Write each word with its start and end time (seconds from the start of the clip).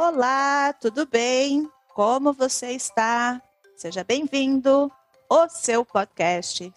Olá, 0.00 0.72
tudo 0.74 1.04
bem? 1.06 1.68
Como 1.92 2.32
você 2.32 2.70
está? 2.70 3.42
Seja 3.76 4.04
bem-vindo 4.04 4.92
ao 5.28 5.50
seu 5.50 5.84
podcast 5.84 6.72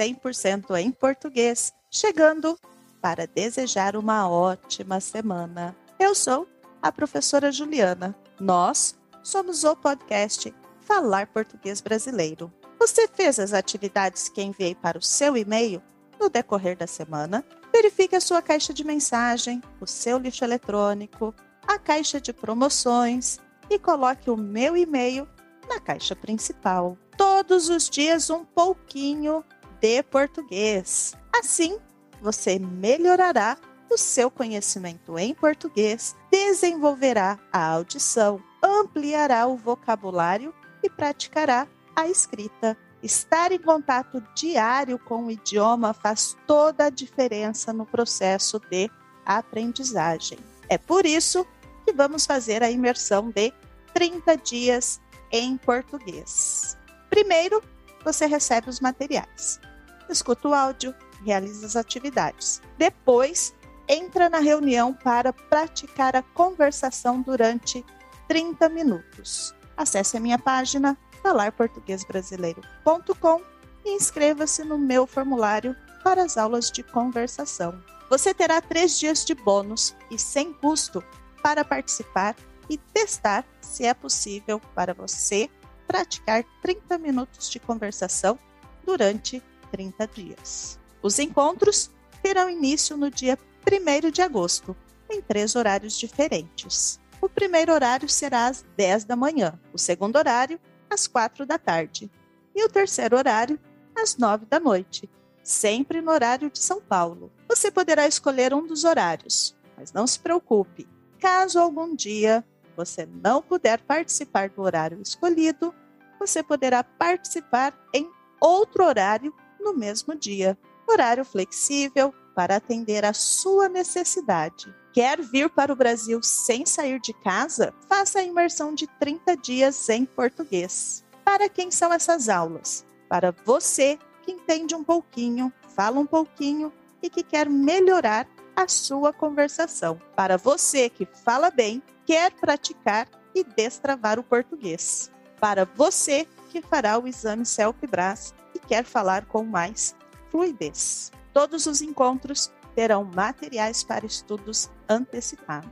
100% 0.00 0.80
em 0.80 0.90
português, 0.90 1.70
chegando 1.90 2.58
para 2.98 3.26
desejar 3.26 3.94
uma 3.94 4.26
ótima 4.26 5.00
semana. 5.00 5.76
Eu 5.98 6.14
sou 6.14 6.48
a 6.80 6.90
professora 6.90 7.52
Juliana. 7.52 8.16
Nós 8.40 8.98
somos 9.22 9.64
o 9.64 9.76
podcast 9.76 10.54
Falar 10.80 11.26
Português 11.26 11.82
Brasileiro. 11.82 12.50
Você 12.78 13.06
fez 13.06 13.38
as 13.38 13.52
atividades 13.52 14.30
que 14.30 14.40
enviei 14.40 14.74
para 14.74 14.96
o 14.96 15.02
seu 15.02 15.36
e-mail 15.36 15.82
no 16.18 16.30
decorrer 16.30 16.78
da 16.78 16.86
semana? 16.86 17.44
Verifique 17.70 18.16
a 18.16 18.20
sua 18.20 18.40
caixa 18.40 18.72
de 18.72 18.82
mensagem, 18.82 19.60
o 19.78 19.86
seu 19.86 20.16
lixo 20.16 20.42
eletrônico, 20.42 21.34
a 21.66 21.78
caixa 21.78 22.20
de 22.20 22.32
promoções 22.32 23.38
e 23.70 23.78
coloque 23.78 24.30
o 24.30 24.36
meu 24.36 24.76
e-mail 24.76 25.28
na 25.68 25.80
caixa 25.80 26.14
principal. 26.14 26.96
Todos 27.16 27.68
os 27.68 27.88
dias 27.88 28.30
um 28.30 28.44
pouquinho 28.44 29.44
de 29.80 30.02
português. 30.02 31.14
Assim, 31.32 31.78
você 32.20 32.58
melhorará 32.58 33.56
o 33.90 33.96
seu 33.98 34.30
conhecimento 34.30 35.18
em 35.18 35.34
português, 35.34 36.16
desenvolverá 36.30 37.38
a 37.52 37.66
audição, 37.66 38.42
ampliará 38.62 39.46
o 39.46 39.56
vocabulário 39.56 40.54
e 40.82 40.88
praticará 40.88 41.66
a 41.94 42.08
escrita. 42.08 42.76
Estar 43.02 43.50
em 43.50 43.58
contato 43.58 44.22
diário 44.34 44.98
com 44.98 45.26
o 45.26 45.30
idioma 45.30 45.92
faz 45.92 46.36
toda 46.46 46.86
a 46.86 46.90
diferença 46.90 47.72
no 47.72 47.84
processo 47.84 48.60
de 48.70 48.88
aprendizagem. 49.26 50.38
É 50.68 50.78
por 50.78 51.06
isso 51.06 51.46
que 51.84 51.92
vamos 51.92 52.26
fazer 52.26 52.62
a 52.62 52.70
imersão 52.70 53.30
de 53.30 53.52
30 53.94 54.36
dias 54.36 55.00
em 55.30 55.56
português. 55.56 56.76
Primeiro, 57.10 57.62
você 58.04 58.26
recebe 58.26 58.68
os 58.68 58.80
materiais, 58.80 59.60
escuta 60.08 60.48
o 60.48 60.54
áudio, 60.54 60.92
realiza 61.24 61.66
as 61.66 61.76
atividades. 61.76 62.60
Depois, 62.76 63.54
entra 63.88 64.28
na 64.28 64.38
reunião 64.38 64.92
para 64.92 65.32
praticar 65.32 66.16
a 66.16 66.22
conversação 66.22 67.22
durante 67.22 67.84
30 68.28 68.68
minutos. 68.68 69.54
Acesse 69.76 70.16
a 70.16 70.20
minha 70.20 70.38
página 70.38 70.96
falarportuguesbrasileiro.com 71.22 73.42
e 73.84 73.94
inscreva-se 73.94 74.64
no 74.64 74.78
meu 74.78 75.06
formulário 75.06 75.76
para 76.02 76.24
as 76.24 76.36
aulas 76.36 76.68
de 76.70 76.82
conversação. 76.82 77.80
Você 78.12 78.34
terá 78.34 78.60
três 78.60 78.98
dias 78.98 79.24
de 79.24 79.34
bônus 79.34 79.96
e 80.10 80.18
sem 80.18 80.52
custo 80.52 81.02
para 81.42 81.64
participar 81.64 82.36
e 82.68 82.76
testar 82.76 83.42
se 83.62 83.86
é 83.86 83.94
possível 83.94 84.60
para 84.74 84.92
você 84.92 85.48
praticar 85.86 86.44
30 86.60 86.98
minutos 86.98 87.48
de 87.48 87.58
conversação 87.58 88.38
durante 88.84 89.42
30 89.70 90.06
dias. 90.08 90.78
Os 91.02 91.18
encontros 91.18 91.90
terão 92.22 92.50
início 92.50 92.98
no 92.98 93.10
dia 93.10 93.38
1 93.66 94.10
de 94.10 94.20
agosto, 94.20 94.76
em 95.08 95.22
três 95.22 95.56
horários 95.56 95.98
diferentes. 95.98 97.00
O 97.18 97.30
primeiro 97.30 97.72
horário 97.72 98.10
será 98.10 98.48
às 98.48 98.62
10 98.76 99.06
da 99.06 99.16
manhã, 99.16 99.58
o 99.72 99.78
segundo 99.78 100.16
horário, 100.16 100.60
às 100.90 101.06
4 101.06 101.46
da 101.46 101.56
tarde, 101.56 102.10
e 102.54 102.62
o 102.62 102.68
terceiro 102.68 103.16
horário, 103.16 103.58
às 103.96 104.18
9 104.18 104.44
da 104.44 104.60
noite, 104.60 105.08
sempre 105.42 106.00
no 106.00 106.10
horário 106.10 106.50
de 106.50 106.58
São 106.58 106.80
Paulo. 106.80 107.32
Você 107.48 107.70
poderá 107.70 108.06
escolher 108.06 108.54
um 108.54 108.66
dos 108.66 108.84
horários, 108.84 109.56
mas 109.76 109.92
não 109.92 110.06
se 110.06 110.18
preocupe. 110.18 110.88
Caso 111.18 111.58
algum 111.58 111.94
dia 111.94 112.44
você 112.76 113.06
não 113.06 113.42
puder 113.42 113.80
participar 113.80 114.48
do 114.48 114.62
horário 114.62 115.00
escolhido, 115.00 115.74
você 116.18 116.42
poderá 116.42 116.82
participar 116.82 117.74
em 117.92 118.10
outro 118.40 118.84
horário 118.84 119.34
no 119.60 119.74
mesmo 119.74 120.14
dia. 120.14 120.56
Horário 120.88 121.24
flexível 121.24 122.14
para 122.34 122.56
atender 122.56 123.04
a 123.04 123.12
sua 123.12 123.68
necessidade. 123.68 124.74
Quer 124.92 125.20
vir 125.20 125.48
para 125.48 125.72
o 125.72 125.76
Brasil 125.76 126.22
sem 126.22 126.66
sair 126.66 127.00
de 127.00 127.12
casa? 127.22 127.72
Faça 127.88 128.18
a 128.18 128.22
imersão 128.22 128.74
de 128.74 128.86
30 128.98 129.36
dias 129.36 129.88
em 129.88 130.04
português. 130.04 131.04
Para 131.24 131.48
quem 131.48 131.70
são 131.70 131.92
essas 131.92 132.28
aulas? 132.28 132.84
Para 133.08 133.34
você 133.44 133.98
que 134.22 134.32
entende 134.32 134.74
um 134.74 134.84
pouquinho, 134.84 135.52
fala 135.74 135.98
um 135.98 136.06
pouquinho 136.06 136.72
e 137.02 137.10
que 137.10 137.22
quer 137.22 137.48
melhorar 137.48 138.26
a 138.54 138.68
sua 138.68 139.12
conversação. 139.12 139.98
Para 140.14 140.36
você 140.36 140.88
que 140.88 141.06
fala 141.06 141.50
bem, 141.50 141.82
quer 142.06 142.32
praticar 142.32 143.08
e 143.34 143.42
destravar 143.42 144.18
o 144.18 144.22
português. 144.22 145.10
Para 145.40 145.64
você 145.64 146.26
que 146.50 146.62
fará 146.62 146.98
o 146.98 147.08
exame 147.08 147.44
CELP-BRAS 147.44 148.34
e 148.54 148.58
quer 148.58 148.84
falar 148.84 149.26
com 149.26 149.42
mais 149.42 149.96
fluidez. 150.30 151.10
Todos 151.32 151.66
os 151.66 151.80
encontros 151.80 152.52
terão 152.74 153.04
materiais 153.04 153.82
para 153.82 154.06
estudos 154.06 154.70
antecipados. 154.88 155.70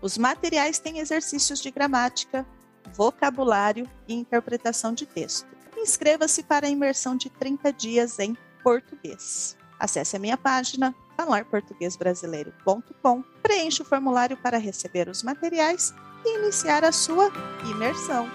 Os 0.00 0.18
materiais 0.18 0.78
têm 0.78 0.98
exercícios 0.98 1.60
de 1.60 1.70
gramática, 1.70 2.46
vocabulário 2.92 3.88
e 4.06 4.14
interpretação 4.14 4.92
de 4.92 5.06
texto. 5.06 5.53
Inscreva-se 5.84 6.42
para 6.42 6.66
a 6.66 6.70
imersão 6.70 7.14
de 7.14 7.28
30 7.28 7.70
dias 7.74 8.18
em 8.18 8.34
português. 8.62 9.54
Acesse 9.78 10.16
a 10.16 10.18
minha 10.18 10.38
página 10.38 10.94
falarportuguesbrasileiro.com, 11.14 13.22
preencha 13.42 13.82
o 13.82 13.86
formulário 13.86 14.38
para 14.38 14.56
receber 14.56 15.10
os 15.10 15.22
materiais 15.22 15.92
e 16.24 16.38
iniciar 16.38 16.84
a 16.84 16.90
sua 16.90 17.30
imersão. 17.70 18.26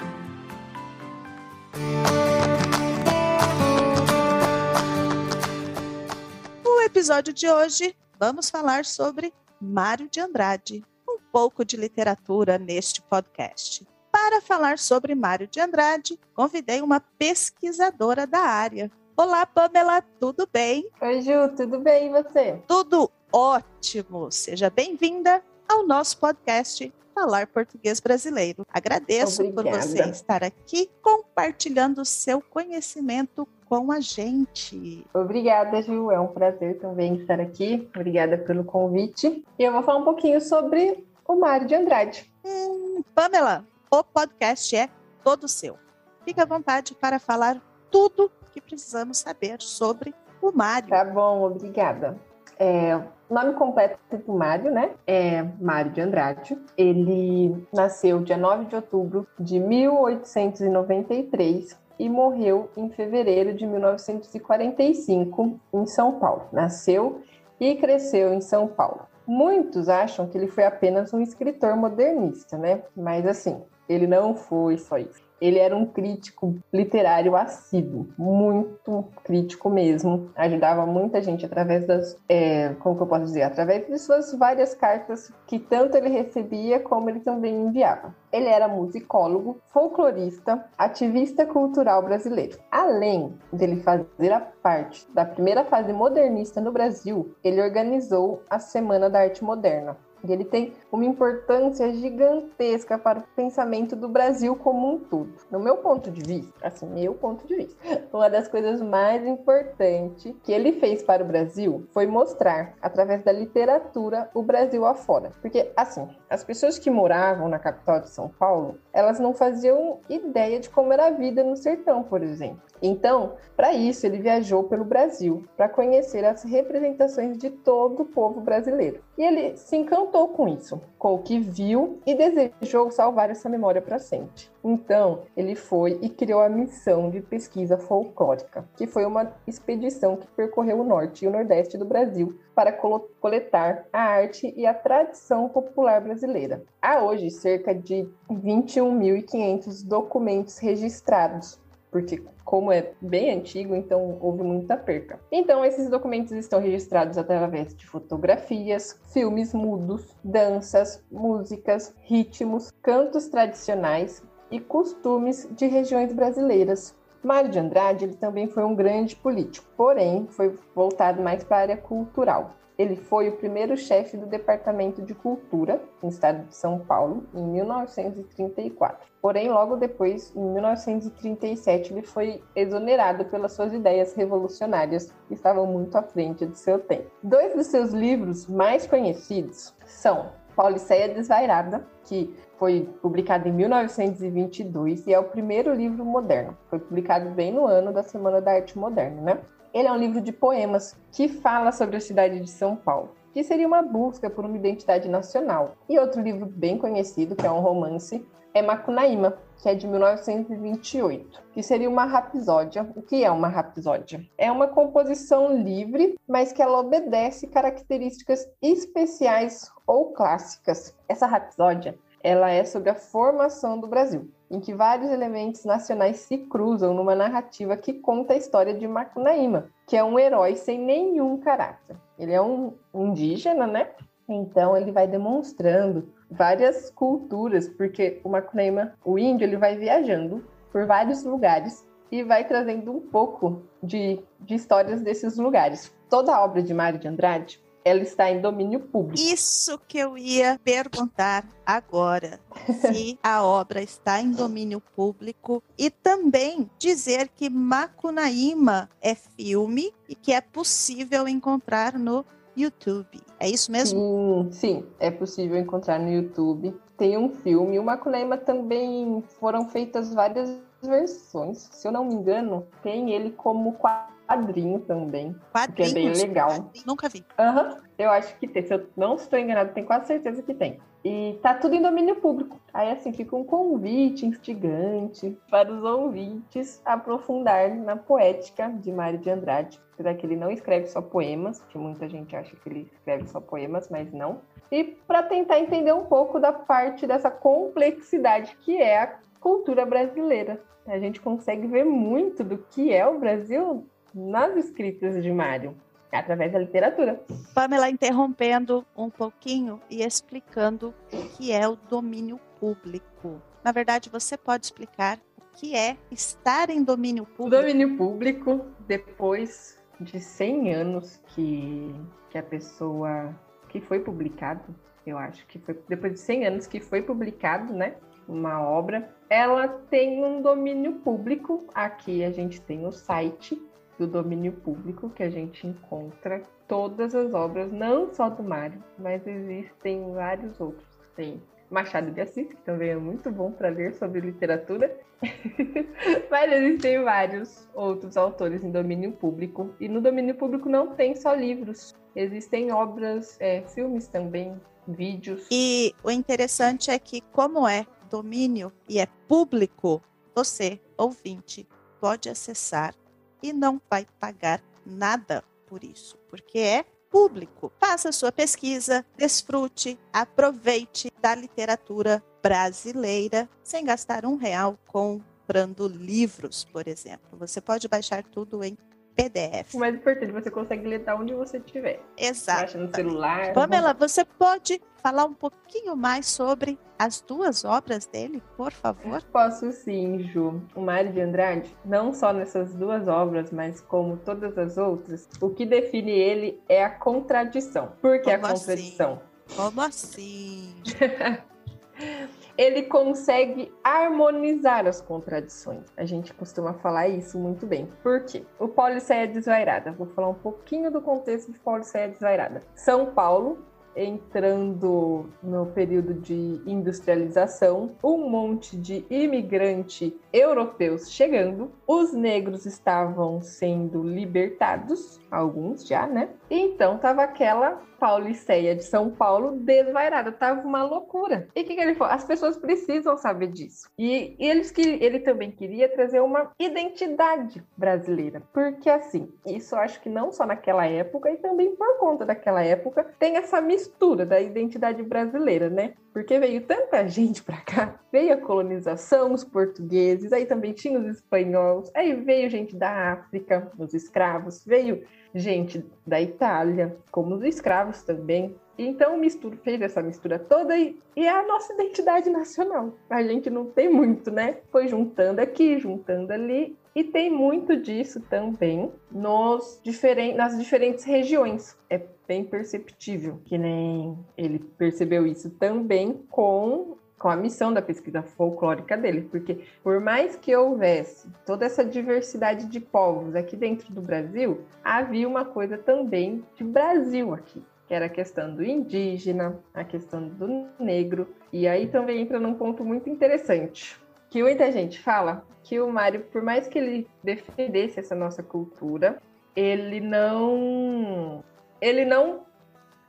No 6.64 6.82
episódio 6.84 7.34
de 7.34 7.50
hoje, 7.50 7.96
vamos 8.20 8.52
falar 8.52 8.86
sobre 8.86 9.34
Mário 9.60 10.08
de 10.08 10.20
Andrade, 10.20 10.86
um 11.10 11.18
pouco 11.32 11.66
de 11.66 11.76
literatura 11.76 12.60
neste 12.60 13.02
podcast. 13.02 13.88
Para 14.22 14.42
falar 14.42 14.78
sobre 14.78 15.16
Mário 15.16 15.48
de 15.48 15.62
Andrade, 15.62 16.20
convidei 16.36 16.82
uma 16.82 17.00
pesquisadora 17.00 18.28
da 18.28 18.42
área. 18.42 18.92
Olá, 19.16 19.46
Pamela, 19.46 20.02
tudo 20.20 20.48
bem? 20.52 20.88
Oi, 21.02 21.22
Ju, 21.22 21.56
tudo 21.56 21.80
bem 21.80 22.08
e 22.08 22.10
você? 22.10 22.62
Tudo 22.68 23.10
ótimo! 23.32 24.30
Seja 24.30 24.70
bem-vinda 24.70 25.42
ao 25.68 25.88
nosso 25.88 26.20
podcast 26.20 26.94
Falar 27.16 27.48
Português 27.48 28.02
Brasileiro. 28.02 28.68
Agradeço 28.72 29.42
Obrigada. 29.42 29.78
por 29.78 29.88
você 29.88 30.02
estar 30.10 30.44
aqui 30.44 30.92
compartilhando 31.02 32.04
seu 32.04 32.42
conhecimento 32.42 33.48
com 33.68 33.90
a 33.90 34.02
gente. 34.02 35.08
Obrigada, 35.14 35.82
Ju. 35.82 36.12
É 36.12 36.20
um 36.20 36.28
prazer 36.28 36.78
também 36.78 37.16
estar 37.16 37.40
aqui. 37.40 37.90
Obrigada 37.96 38.38
pelo 38.38 38.66
convite. 38.66 39.44
E 39.58 39.64
eu 39.64 39.72
vou 39.72 39.82
falar 39.82 40.00
um 40.00 40.06
pouquinho 40.06 40.42
sobre 40.42 41.08
o 41.26 41.36
Mário 41.36 41.66
de 41.66 41.74
Andrade. 41.74 42.30
Hum, 42.46 43.02
Pamela, 43.16 43.66
o 43.92 44.04
podcast 44.04 44.76
é 44.76 44.88
todo 45.24 45.48
seu. 45.48 45.76
Fique 46.24 46.40
à 46.40 46.46
vontade 46.46 46.94
para 46.94 47.18
falar 47.20 47.60
tudo 47.90 48.32
que 48.52 48.62
precisamos 48.62 49.18
saber 49.18 49.60
sobre 49.62 50.14
o 50.42 50.52
Mário. 50.52 50.90
Tá 50.90 51.04
bom, 51.04 51.44
obrigada. 51.44 52.16
É, 52.58 53.00
nome 53.30 53.54
completo 53.54 54.00
do 54.12 54.34
Mário, 54.34 54.72
né? 54.72 54.92
É 55.08 55.44
Mário 55.60 55.92
de 55.92 56.02
Andrade. 56.02 56.58
Ele 56.78 57.66
nasceu 57.74 58.22
dia 58.22 58.38
9 58.38 58.66
de 58.66 58.76
outubro 58.76 59.28
de 59.40 59.60
1893 59.60 61.76
e 61.98 62.10
morreu 62.10 62.70
em 62.78 62.90
fevereiro 62.90 63.54
de 63.54 63.66
1945 63.66 65.60
em 65.74 65.86
São 65.86 66.20
Paulo. 66.20 66.48
Nasceu 66.52 67.22
e 67.60 67.76
cresceu 67.76 68.34
em 68.34 68.42
São 68.42 68.68
Paulo. 68.68 69.08
Muitos 69.26 69.90
acham 69.90 70.28
que 70.28 70.38
ele 70.38 70.48
foi 70.48 70.64
apenas 70.64 71.14
um 71.14 71.22
escritor 71.22 71.76
modernista, 71.76 72.58
né? 72.58 72.82
Mas 72.96 73.28
assim, 73.28 73.62
ele 73.90 74.08
não 74.08 74.36
foi 74.36 74.78
só 74.78 74.98
isso 74.98 75.30
ele 75.42 75.58
era 75.58 75.76
um 75.76 75.86
crítico 75.86 76.58
literário 76.72 77.36
assíduo, 77.36 78.08
muito 78.18 79.06
crítico 79.24 79.70
mesmo. 79.70 80.30
Ajudava 80.36 80.86
muita 80.86 81.22
gente 81.22 81.46
através 81.46 81.86
das, 81.86 82.18
é, 82.28 82.74
como 82.80 82.96
que 82.96 83.04
eu 83.04 83.08
posso 83.08 83.26
dizer, 83.26 83.44
através 83.44 83.88
de 83.88 83.98
suas 83.98 84.34
várias 84.34 84.74
cartas 84.74 85.32
que 85.48 85.60
tanto 85.60 85.96
ele 85.96 86.10
recebia 86.10 86.80
como 86.80 87.10
ele 87.10 87.22
também 87.22 87.56
enviava. 87.56 88.14
Ele 88.32 88.48
era 88.48 88.68
musicólogo, 88.68 89.60
folclorista, 89.70 90.66
ativista 90.78 91.46
cultural 91.46 92.04
brasileiro. 92.04 92.58
Além 92.70 93.34
dele 93.52 93.78
fazer 93.78 94.32
a 94.32 94.40
parte 94.40 95.08
da 95.14 95.26
primeira 95.26 95.66
fase 95.66 95.92
modernista 95.92 96.62
no 96.62 96.72
Brasil, 96.72 97.34
ele 97.44 97.62
organizou 97.62 98.44
a 98.50 98.60
Semana 98.60 99.10
da 99.10 99.22
Arte 99.22 99.44
Moderna, 99.44 99.98
E 100.24 100.32
ele 100.32 100.46
tem 100.46 100.74
uma 100.92 101.06
importância 101.06 101.92
gigantesca 101.94 102.98
para 102.98 103.20
o 103.20 103.24
pensamento 103.36 103.96
do 103.96 104.08
Brasil 104.08 104.56
como 104.56 104.94
um 104.94 105.00
todo. 105.00 105.34
No 105.50 105.60
meu 105.60 105.78
ponto 105.78 106.12
de 106.12 106.22
vista, 106.22 106.68
assim, 106.68 106.86
meu 106.88 107.14
ponto 107.14 107.48
de 107.48 107.56
vista, 107.56 107.78
uma 108.14 108.30
das 108.30 108.48
coisas 108.48 108.82
mais 108.82 109.26
importantes 109.26 110.34
que 110.44 110.52
ele 110.52 110.74
fez 110.74 111.02
para 111.04 111.24
o 111.24 111.28
Brasil 111.28 111.88
foi 111.92 112.08
mostrar, 112.08 112.74
através 112.82 113.24
da 113.24 113.32
literatura, 113.32 114.30
o 114.34 114.44
Brasil 114.44 114.86
afora. 114.86 115.32
Porque, 115.42 115.72
assim, 115.76 116.08
as 116.30 116.44
pessoas 116.44 116.78
que 116.78 116.90
moravam 116.90 117.48
na 117.48 117.60
capital 117.60 118.00
de 118.00 118.10
São 118.10 118.30
Paulo, 118.30 118.78
elas 118.94 119.20
não 119.20 119.34
faziam 119.34 120.00
ideia 120.10 120.60
de 120.60 120.70
como 120.70 120.94
era 120.94 121.08
a 121.08 121.12
vida 121.12 121.44
no 121.44 121.56
sertão, 121.56 122.04
por 122.04 122.22
exemplo. 122.24 122.62
Então, 122.82 123.34
para 123.56 123.74
isso, 123.74 124.06
ele 124.06 124.20
viajou 124.20 124.64
pelo 124.64 124.86
Brasil 124.86 125.44
para 125.58 125.68
conhecer 125.68 126.24
as 126.24 126.44
representações 126.44 127.38
de 127.38 127.50
todo 127.50 128.04
o 128.04 128.06
povo 128.06 128.40
brasileiro. 128.40 129.02
E 129.18 129.24
ele 129.24 129.58
se 129.58 129.76
encantou 129.76 130.09
com 130.10 130.48
isso, 130.48 130.82
com 130.98 131.16
o 131.16 131.20
que 131.20 131.40
viu 131.40 132.00
e 132.06 132.16
desejou 132.16 132.92
salvar 132.92 133.30
essa 133.30 133.50
memória 133.50 133.82
para 133.82 134.00
sempre. 134.00 134.44
Então, 134.64 135.24
ele 135.36 135.56
foi 135.56 136.00
e 136.02 136.10
criou 136.10 136.42
a 136.42 136.50
missão 136.50 137.10
de 137.10 137.22
pesquisa 137.22 137.78
folclórica, 137.78 138.68
que 138.76 138.88
foi 138.88 139.06
uma 139.06 139.34
expedição 139.48 140.18
que 140.18 140.28
percorreu 140.28 140.80
o 140.80 140.84
norte 140.84 141.26
e 141.26 141.28
o 141.28 141.32
nordeste 141.32 141.78
do 141.78 141.86
Brasil 141.86 142.40
para 142.56 142.72
coletar 142.72 143.86
a 143.92 144.02
arte 144.02 144.54
e 144.56 144.66
a 144.66 144.74
tradição 144.74 145.50
popular 145.50 146.02
brasileira. 146.02 146.64
Há 146.82 147.04
hoje 147.04 147.30
cerca 147.30 147.74
de 147.74 148.08
21.500 148.30 149.88
documentos 149.88 150.58
registrados 150.58 151.60
porque 151.92 152.22
como 152.50 152.72
é 152.72 152.94
bem 153.00 153.30
antigo, 153.30 153.76
então 153.76 154.18
houve 154.20 154.42
muita 154.42 154.76
perca. 154.76 155.20
Então 155.32 155.64
esses 155.64 155.88
documentos 155.88 156.32
estão 156.32 156.60
registrados 156.60 157.16
através 157.16 157.76
de 157.76 157.86
fotografias, 157.86 159.00
filmes 159.14 159.54
mudos, 159.54 160.18
danças, 160.24 161.06
músicas, 161.12 161.94
ritmos, 162.02 162.72
cantos 162.82 163.28
tradicionais 163.28 164.24
e 164.50 164.60
costumes 164.60 165.48
de 165.52 165.68
regiões 165.68 166.12
brasileiras. 166.12 166.96
Mário 167.22 167.52
de 167.52 167.60
Andrade 167.60 168.06
ele 168.06 168.16
também 168.16 168.48
foi 168.48 168.64
um 168.64 168.74
grande 168.74 169.16
político, 169.16 169.68
porém 169.78 170.26
foi 170.32 170.58
voltado 170.74 171.22
mais 171.22 171.44
para 171.44 171.58
a 171.58 171.62
área 171.62 171.78
cultural. 171.78 172.56
Ele 172.80 172.96
foi 172.96 173.28
o 173.28 173.36
primeiro 173.36 173.76
chefe 173.76 174.16
do 174.16 174.26
Departamento 174.26 175.02
de 175.02 175.14
Cultura 175.14 175.82
no 176.02 176.08
estado 176.08 176.48
de 176.48 176.56
São 176.56 176.80
Paulo 176.80 177.26
em 177.34 177.44
1934. 177.44 179.06
Porém, 179.22 179.50
logo 179.50 179.76
depois, 179.76 180.34
em 180.34 180.42
1937, 180.42 181.92
ele 181.92 182.04
foi 182.04 182.42
exonerado 182.56 183.26
pelas 183.26 183.52
suas 183.52 183.74
ideias 183.74 184.14
revolucionárias 184.14 185.12
que 185.28 185.34
estavam 185.34 185.66
muito 185.66 185.98
à 185.98 186.02
frente 186.02 186.46
do 186.46 186.56
seu 186.56 186.80
tempo. 186.80 187.12
Dois 187.22 187.54
dos 187.54 187.68
seus 187.68 187.92
livros 187.92 188.48
mais 188.48 188.88
conhecidos 188.88 189.76
são 189.86 190.32
Pauliceia 190.56 191.14
Desvairada, 191.14 191.86
que 192.06 192.34
foi 192.58 192.90
publicado 193.02 193.50
em 193.50 193.52
1922 193.52 195.06
e 195.06 195.14
é 195.14 195.20
o 195.20 195.26
primeiro 195.26 195.74
livro 195.74 196.06
moderno. 196.06 196.58
Foi 196.70 196.80
publicado 196.80 197.30
bem 197.32 197.52
no 197.52 197.66
ano 197.68 197.92
da 197.92 198.04
Semana 198.04 198.42
da 198.42 198.54
Arte 198.54 198.78
Moderna, 198.78 199.22
né? 199.22 199.40
Ele 199.72 199.88
é 199.88 199.92
um 199.92 199.98
livro 199.98 200.20
de 200.20 200.32
poemas 200.32 200.96
que 201.12 201.28
fala 201.28 201.72
sobre 201.72 201.98
a 201.98 202.02
cidade 202.02 202.40
de 202.40 202.50
São 202.50 202.76
Paulo, 202.76 203.12
que 203.32 203.44
seria 203.44 203.68
uma 203.68 203.84
busca 203.84 204.28
por 204.28 204.44
uma 204.44 204.58
identidade 204.58 205.08
nacional. 205.08 205.76
E 205.88 206.00
outro 206.00 206.22
livro 206.22 206.48
bem 206.48 206.78
conhecido, 206.78 207.36
que 207.36 207.46
é 207.46 207.52
um 207.52 207.60
romance, 207.60 208.26
é 208.52 208.64
Macunaíma, 208.64 209.38
que 209.62 209.70
é 209.70 209.76
de 209.76 209.86
1928, 209.86 211.44
que 211.54 211.62
seria 211.62 211.88
uma 211.88 212.06
rapsódia. 212.06 212.90
O 212.96 213.02
que 213.04 213.24
é 213.24 213.30
uma 213.30 213.48
rapsódia? 213.48 214.26
É 214.40 214.52
uma 214.52 214.68
composição 214.68 215.56
livre, 215.56 216.18
mas 216.28 216.52
que 216.52 216.64
ela 216.64 216.80
obedece 216.80 217.46
características 217.46 218.50
especiais 218.60 219.72
ou 219.86 220.14
clássicas. 220.14 220.98
Essa 221.08 221.28
rapsódia, 221.28 221.96
ela 222.24 222.50
é 222.50 222.64
sobre 222.64 222.90
a 222.90 222.96
formação 222.96 223.80
do 223.80 223.88
Brasil 223.88 224.32
em 224.50 224.60
que 224.60 224.74
vários 224.74 225.12
elementos 225.12 225.64
nacionais 225.64 226.18
se 226.18 226.38
cruzam 226.38 226.94
numa 226.94 227.16
narrativa 227.16 227.78
que 227.78 227.94
conta 227.94 228.34
a 228.34 228.38
história 228.38 228.74
de 228.74 228.88
Macunaíma, 228.88 229.70
que 229.86 229.96
é 229.96 230.04
um 230.04 230.18
herói 230.18 230.56
sem 230.56 230.80
nenhum 230.80 231.38
caráter. 231.38 231.96
Ele 232.18 232.34
é 232.34 232.42
um 232.42 232.74
indígena, 232.94 233.68
né? 233.68 233.90
Então 234.28 234.76
ele 234.76 234.92
vai 234.92 235.08
demonstrando 235.08 236.10
várias 236.30 236.90
culturas, 236.92 237.68
porque 237.68 238.20
o 238.24 238.30
Macunaíma, 238.30 238.94
o 239.04 239.18
índio, 239.18 239.46
ele 239.46 239.58
vai 239.58 239.76
viajando 239.76 240.44
por 240.72 240.86
vários 240.86 241.24
lugares 241.24 241.88
e 242.12 242.24
vai 242.24 242.48
trazendo 242.48 242.92
um 242.92 243.00
pouco 243.00 243.64
de, 243.82 244.20
de 244.40 244.56
histórias 244.56 245.02
desses 245.02 245.38
lugares. 245.38 245.94
Toda 246.10 246.36
a 246.36 246.44
obra 246.44 246.62
de 246.62 246.74
Mário 246.74 247.00
de 247.00 247.08
Andrade 247.08 247.62
ela 247.90 248.02
está 248.02 248.30
em 248.30 248.40
domínio 248.40 248.80
público. 248.80 249.20
Isso 249.20 249.80
que 249.88 249.98
eu 249.98 250.18
ia 250.18 250.60
perguntar 250.64 251.46
agora, 251.66 252.40
se 252.82 253.18
a 253.24 253.44
obra 253.44 253.82
está 253.82 254.22
em 254.22 254.32
domínio 254.32 254.82
público 254.96 255.64
e 255.78 255.90
também 255.90 256.70
dizer 256.78 257.30
que 257.30 257.50
Macunaíma 257.50 258.90
é 259.02 259.16
filme 259.16 259.92
e 260.08 260.14
que 260.14 260.32
é 260.32 260.40
possível 260.40 261.28
encontrar 261.28 261.98
no 261.98 262.24
YouTube. 262.56 263.20
É 263.40 263.50
isso 263.50 263.72
mesmo? 263.72 264.50
Sim, 264.52 264.52
sim, 264.52 264.86
é 265.00 265.10
possível 265.10 265.58
encontrar 265.58 266.00
no 266.00 266.12
YouTube. 266.12 266.76
Tem 266.96 267.18
um 267.18 267.30
filme, 267.30 267.80
o 267.80 267.84
Macunaíma 267.84 268.38
também 268.38 269.24
foram 269.40 269.68
feitas 269.70 270.14
várias 270.14 270.52
versões. 270.84 271.70
Se 271.72 271.88
eu 271.88 271.92
não 271.92 272.06
me 272.06 272.14
engano, 272.14 272.68
tem 272.84 273.12
ele 273.12 273.32
como 273.32 273.74
quadro 273.74 274.19
quadrinho 274.30 274.80
também. 274.82 275.36
Quadrinhos? 275.52 275.94
Que 275.94 276.00
é 276.00 276.04
bem 276.04 276.28
legal. 276.28 276.72
Nunca 276.86 277.10
vi. 277.10 277.26
Aham, 277.38 277.70
uhum, 277.70 277.78
eu 277.98 278.12
acho 278.12 278.38
que 278.38 278.48
tem. 278.48 278.64
Se 278.64 278.74
eu 278.74 278.86
não 278.96 279.16
estou 279.16 279.40
enganado, 279.40 279.74
tenho 279.74 279.88
quase 279.88 280.06
certeza 280.06 280.44
que 280.44 280.54
tem. 280.54 280.80
E 281.04 281.40
tá 281.42 281.54
tudo 281.54 281.76
em 281.76 281.82
domínio 281.82 282.18
público. 282.18 282.60
Aí, 282.74 282.92
assim, 282.92 283.14
fica 283.14 283.36
um 283.36 283.44
convite 283.44 284.26
instigante 284.26 285.36
para 285.50 285.72
os 285.72 285.82
ouvintes 285.84 286.82
aprofundar 286.86 287.74
na 287.74 287.96
poética 287.96 288.70
de 288.70 288.92
Mário 288.92 289.18
de 289.18 289.30
Andrade. 289.30 289.80
Apesar 289.94 290.14
que 290.16 290.26
ele 290.26 290.36
não 290.36 290.52
escreve 290.52 290.88
só 290.88 291.02
poemas, 291.02 291.62
que 291.70 291.78
muita 291.78 292.08
gente 292.08 292.36
acha 292.36 292.56
que 292.56 292.70
ele 292.70 292.90
escreve 292.94 293.28
só 293.28 293.40
poemas, 293.40 293.90
mas 293.90 294.12
não. 294.12 294.42
E 294.72 294.84
para 294.84 295.24
tentar 295.24 295.60
entender 295.60 295.94
um 295.94 296.06
pouco 296.06 296.40
da 296.40 296.54
parte 296.54 297.08
dessa 297.08 297.32
complexidade 297.32 298.56
que 298.58 298.78
é 298.78 299.02
a 299.02 299.20
cultura 299.40 299.86
brasileira. 299.86 300.62
A 300.86 301.00
gente 301.00 301.22
consegue 301.22 301.68
ver 301.68 301.86
muito 301.86 302.44
do 302.44 302.58
que 302.58 302.92
é 302.92 303.08
o 303.08 303.20
Brasil 303.20 303.86
nas 304.14 304.56
escritas 304.56 305.22
de 305.22 305.32
Mário, 305.32 305.76
através 306.12 306.52
da 306.52 306.60
literatura. 306.60 307.22
Pamela 307.54 307.90
interrompendo 307.90 308.86
um 308.96 309.10
pouquinho 309.10 309.82
e 309.90 310.04
explicando 310.04 310.94
o 311.14 311.30
que 311.38 311.52
é 311.52 311.68
o 311.68 311.76
domínio 311.76 312.40
público. 312.60 313.42
Na 313.64 313.72
verdade, 313.72 314.10
você 314.10 314.38
pode 314.38 314.66
explicar 314.66 315.20
o 315.38 315.58
que 315.58 315.76
é 315.76 315.98
estar 316.12 316.70
em 316.70 316.84
domínio 316.84 317.26
público? 317.26 317.62
Domínio 317.62 317.98
público, 317.98 318.66
depois 318.88 319.80
de 320.00 320.20
100 320.20 320.74
anos 320.74 321.22
que, 321.28 321.94
que 322.30 322.38
a 322.38 322.44
pessoa 322.44 323.36
que 323.68 323.80
foi 323.82 324.00
publicado, 324.00 324.64
eu 325.06 325.18
acho 325.18 325.46
que 325.48 325.60
foi 325.60 325.78
depois 325.88 326.14
de 326.14 326.20
100 326.20 326.46
anos 326.46 326.68
que 326.68 326.80
foi 326.80 327.02
publicado, 327.02 327.74
né, 327.74 327.96
uma 328.28 328.62
obra, 328.62 329.14
ela 329.30 329.68
tem 329.68 330.24
um 330.24 330.42
domínio 330.42 331.00
público. 331.00 331.66
Aqui 331.74 332.24
a 332.24 332.32
gente 332.32 332.62
tem 332.62 332.86
o 332.86 332.92
site 332.92 333.60
do 334.00 334.08
domínio 334.08 334.54
público 334.54 335.10
que 335.10 335.22
a 335.22 335.30
gente 335.30 335.68
encontra 335.68 336.42
todas 336.68 337.14
as 337.14 337.34
obras, 337.34 337.70
não 337.72 338.14
só 338.14 338.30
do 338.30 338.42
Mário, 338.42 338.82
mas 338.98 339.28
existem 339.28 340.14
vários 340.14 340.60
outros. 340.60 340.88
Tem 341.16 341.42
Machado 341.70 342.10
de 342.12 342.22
Assis, 342.22 342.48
que 342.48 342.56
também 342.64 342.92
é 342.92 342.96
muito 342.96 343.30
bom 343.30 343.52
para 343.52 343.68
ler 343.68 343.94
sobre 343.94 344.22
literatura, 344.22 344.98
mas 346.32 346.52
existem 346.54 347.04
vários 347.04 347.68
outros 347.74 348.16
autores 348.16 348.64
em 348.64 348.72
domínio 348.72 349.12
público. 349.12 349.76
E 349.82 349.90
no 349.90 350.00
domínio 350.00 350.36
público 350.36 350.70
não 350.70 350.96
tem 350.96 351.14
só 351.16 351.34
livros, 351.34 351.94
existem 352.16 352.72
obras, 352.72 353.36
é, 353.42 353.62
filmes 353.64 354.08
também, 354.08 354.56
vídeos. 354.88 355.46
E 355.52 355.94
o 356.04 356.10
interessante 356.10 356.90
é 356.90 356.98
que, 356.98 357.20
como 357.34 357.68
é 357.68 357.86
domínio 358.10 358.72
e 358.88 358.98
é 359.00 359.08
público, 359.28 360.02
você, 360.34 360.80
ouvinte, 360.98 361.68
pode 362.00 362.30
acessar 362.30 362.96
e 363.42 363.54
não 363.54 363.82
vai 363.90 364.06
pagar 364.20 364.62
nada 364.86 365.44
por 365.68 365.84
isso, 365.84 366.18
porque 366.30 366.60
é 366.60 366.86
público. 367.10 367.72
Faça 367.80 368.12
sua 368.12 368.32
pesquisa, 368.32 369.06
desfrute, 369.18 369.98
aproveite 370.14 371.12
da 371.22 371.34
literatura 371.36 372.24
brasileira 372.42 373.50
sem 373.64 373.84
gastar 373.84 374.26
um 374.26 374.36
real 374.36 374.78
comprando 374.88 375.88
livros, 375.88 376.64
por 376.66 376.88
exemplo. 376.88 377.38
Você 377.40 377.60
pode 377.60 377.88
baixar 377.88 378.24
tudo 378.24 378.64
em 378.64 378.78
PDF. 379.16 379.74
O 379.74 379.80
mais 379.80 379.96
importante, 379.96 380.32
você 380.32 380.50
consegue 380.50 380.88
ler 380.88 381.00
da 381.00 381.16
onde 381.16 381.34
você 381.34 381.58
estiver. 381.58 382.02
Exato. 382.18 382.62
Baixa 382.62 382.78
no 382.78 382.96
celular. 382.96 383.54
Pamela, 383.54 383.94
você 383.94 384.24
pode 384.24 384.82
falar 385.02 385.26
um 385.26 385.34
pouquinho 385.34 385.96
mais 385.96 386.26
sobre 386.26 386.78
as 386.98 387.22
duas 387.22 387.64
obras 387.64 388.06
dele, 388.06 388.44
por 388.58 388.72
favor? 388.72 389.22
Posso 389.32 389.72
sim, 389.72 390.20
Ju. 390.24 390.62
O 390.76 390.82
Mário 390.82 391.14
de 391.14 391.22
Andrade, 391.22 391.76
não 391.86 392.14
só 392.14 392.34
nessas 392.34 392.74
duas 392.76 393.08
obras, 393.08 393.52
mas 393.52 393.82
como 393.82 394.18
todas 394.18 394.58
as 394.58 394.78
outras, 394.78 395.28
o 395.42 395.50
que 395.50 395.66
define 395.66 396.12
ele 396.12 396.62
é 396.68 396.84
a 396.84 396.90
contradição. 396.90 397.94
Por 398.02 398.22
que 398.22 398.32
como 398.32 398.46
a 398.46 398.50
contradição? 398.50 399.22
Assim? 399.48 399.56
Como 399.56 399.82
assim? 399.82 400.76
ele 402.60 402.84
consegue 402.84 403.72
harmonizar 403.82 404.86
as 404.86 405.00
contradições. 405.00 405.86
A 405.96 406.04
gente 406.04 406.34
costuma 406.34 406.74
falar 406.74 407.08
isso 407.08 407.40
muito 407.40 407.66
bem. 407.66 407.88
Por 408.04 408.26
quê? 408.26 408.44
O 408.60 408.68
Pauliceia 408.68 409.26
Desvairada. 409.26 409.94
Vou 409.94 410.08
falar 410.08 410.28
um 410.28 410.34
pouquinho 410.34 410.92
do 410.92 411.00
contexto 411.00 411.54
de 411.54 411.60
Pauliceia 411.60 412.10
Desvairada. 412.10 412.62
São 412.76 413.14
Paulo 413.14 413.60
entrando 413.96 415.30
no 415.42 415.68
período 415.68 416.14
de 416.14 416.62
industrialização, 416.66 417.92
um 418.04 418.30
monte 418.30 418.78
de 418.78 419.06
imigrante 419.10 420.16
europeus 420.32 421.10
chegando, 421.12 421.72
os 421.88 422.14
negros 422.14 422.66
estavam 422.66 423.42
sendo 423.42 424.04
libertados, 424.04 425.20
alguns 425.32 425.88
já, 425.88 426.06
né? 426.06 426.30
Então 426.50 426.98
tava 426.98 427.24
aquela 427.24 427.82
Pauliceia 428.00 428.76
de 428.76 428.84
São 428.84 429.12
Paulo 429.12 429.58
desvairada, 429.60 430.32
tava 430.32 430.66
uma 430.66 430.84
loucura. 430.84 431.48
E 431.56 431.62
o 431.62 431.66
que, 431.66 431.76
que, 431.76 431.82
ele 431.82 431.96
falou? 431.96 432.14
As 432.14 432.24
pessoas 432.24 432.58
precisam 432.58 433.18
saber 433.18 433.48
disso. 433.48 433.90
E, 433.98 434.36
eles 434.40 434.72
que 434.72 434.82
ele 434.82 435.20
também 435.20 435.52
queria 435.52 435.90
trazer 435.90 436.22
uma 436.22 436.52
identidade 436.58 437.64
brasileira, 437.78 438.42
porque 438.54 438.90
assim, 438.90 439.32
isso 439.46 439.76
eu 439.76 439.80
acho 439.80 440.02
que 440.02 440.10
não 440.10 440.32
só 440.32 440.46
naquela 440.46 440.86
época 440.86 441.30
e 441.30 441.38
também 441.38 441.76
por 441.76 441.98
conta 442.00 442.26
daquela 442.26 442.64
época 442.64 443.06
tem 443.20 443.38
essa 443.38 443.60
mistura 443.62 444.26
da 444.26 444.40
identidade 444.40 445.04
brasileira, 445.04 445.70
né? 445.70 445.94
Porque 446.14 446.40
veio 446.40 446.62
tanta 446.62 447.08
gente 447.08 447.44
para 447.44 447.58
cá, 447.58 448.00
veio 448.12 448.34
a 448.34 448.38
colonização, 448.38 449.34
os 449.34 449.44
portugueses, 449.44 450.34
aí 450.34 450.46
também 450.46 450.74
tinha 450.74 451.00
os 451.00 451.06
espanhóis, 451.06 451.92
aí 451.94 452.14
veio 452.14 452.50
gente 452.50 452.76
da 452.76 453.14
África, 453.14 453.72
os 453.78 453.94
escravos, 453.94 454.66
veio 454.66 455.04
gente 455.34 455.86
da 456.06 456.20
Itália, 456.20 456.98
como 457.12 457.36
os 457.36 457.44
escravos 457.44 457.89
também. 458.04 458.56
Então 458.78 459.18
mistura, 459.18 459.58
fez 459.58 459.82
essa 459.82 460.02
mistura 460.02 460.40
toda 460.40 460.78
e, 460.78 460.98
e, 461.16 461.26
é 461.26 461.30
a 461.30 461.46
nossa 461.46 461.74
identidade 461.74 462.30
nacional. 462.30 462.94
A 463.10 463.22
gente 463.22 463.50
não 463.50 463.66
tem 463.66 463.90
muito, 463.90 464.32
né? 464.32 464.58
Foi 464.72 464.88
juntando 464.88 465.42
aqui, 465.42 465.78
juntando 465.78 466.32
ali. 466.32 466.78
E 466.96 467.04
tem 467.04 467.30
muito 467.30 467.76
disso 467.76 468.20
também 468.22 468.92
nos 469.12 469.80
diferen 469.84 470.34
nas 470.36 470.58
diferentes 470.58 471.04
regiões. 471.04 471.78
É 471.90 472.02
bem 472.28 472.44
perceptível, 472.44 473.40
que 473.46 473.58
nem 473.58 474.18
ele 474.38 474.60
percebeu 474.60 475.26
isso 475.26 475.50
também 475.52 476.14
com 476.30 476.98
com 477.20 477.28
a 477.28 477.36
missão 477.36 477.72
da 477.72 477.82
pesquisa 477.82 478.24
folclórica 478.24 478.96
dele, 478.96 479.28
porque 479.30 479.60
por 479.84 480.00
mais 480.00 480.38
que 480.38 480.56
houvesse 480.56 481.30
toda 481.46 481.66
essa 481.66 481.84
diversidade 481.84 482.66
de 482.68 482.80
povos 482.80 483.36
aqui 483.36 483.58
dentro 483.58 483.94
do 483.94 484.02
Brasil, 484.02 484.62
havia 484.84 485.28
uma 485.28 485.44
coisa 485.44 485.78
também 485.78 486.44
de 486.56 486.64
Brasil 486.64 487.34
aqui, 487.34 487.62
que 487.90 487.96
era 487.96 488.06
a 488.06 488.10
questão 488.10 488.54
do 488.54 488.64
indígena, 488.64 489.60
a 489.74 489.84
questão 489.84 490.28
do 490.28 490.68
negro, 490.80 491.28
e 491.52 491.68
aí 491.68 491.88
também 491.88 492.22
entra 492.22 492.40
num 492.40 492.54
ponto 492.54 492.86
muito 492.86 493.10
interessante, 493.10 494.00
que 494.30 494.44
muita 494.44 494.72
gente 494.72 495.00
fala 495.00 495.44
que 495.64 495.80
o 495.80 495.92
Mário, 495.92 496.22
por 496.32 496.44
mais 496.44 496.68
que 496.68 496.78
ele 496.78 497.08
defendesse 497.24 498.00
essa 498.00 498.14
nossa 498.14 498.44
cultura, 498.44 499.20
ele 499.56 500.00
não 500.00 501.44
ele 501.82 502.06
não 502.06 502.42